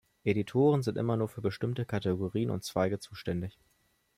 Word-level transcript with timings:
Editoren 0.23 0.81
sind 0.81 0.97
immer 0.97 1.15
nur 1.15 1.29
für 1.29 1.41
bestimmte 1.41 1.85
Kategorien 1.85 2.49
und 2.49 2.63
Zweige 2.63 2.97
zuständig. 2.97 3.59